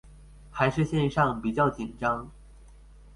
[0.49, 2.31] 還是線上比較緊張